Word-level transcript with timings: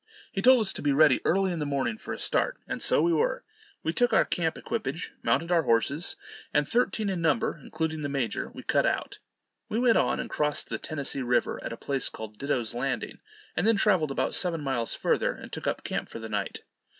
He 0.31 0.41
told 0.41 0.61
us 0.61 0.73
to 0.73 0.81
be 0.81 0.91
ready 0.93 1.21
early 1.25 1.51
in 1.53 1.59
the 1.59 1.65
morning 1.67 1.95
for 1.99 2.11
a 2.11 2.17
start; 2.17 2.57
and 2.67 2.81
so 2.81 3.03
we 3.03 3.13
were. 3.13 3.43
We 3.83 3.93
took 3.93 4.13
our 4.13 4.25
camp 4.25 4.57
equipage, 4.57 5.13
mounted 5.21 5.51
our 5.51 5.61
horses, 5.61 6.15
and, 6.51 6.67
thirteen 6.67 7.07
in 7.07 7.21
number, 7.21 7.59
including 7.63 8.01
the 8.01 8.09
major, 8.09 8.49
we 8.49 8.63
cut 8.63 8.87
out. 8.87 9.19
We 9.69 9.77
went 9.77 9.99
on, 9.99 10.19
and 10.19 10.27
crossed 10.27 10.69
the 10.69 10.79
Tennessee 10.79 11.21
river 11.21 11.63
at 11.63 11.71
a 11.71 11.77
place 11.77 12.09
called 12.09 12.39
Ditto's 12.39 12.73
Landing; 12.73 13.19
and 13.55 13.67
then 13.67 13.75
traveled 13.75 14.09
about 14.09 14.33
seven 14.33 14.61
miles 14.61 14.95
further, 14.95 15.33
and 15.33 15.51
took 15.51 15.67
up 15.67 15.83
camp 15.83 16.09
for 16.09 16.17
the 16.17 16.29
night. 16.29 16.63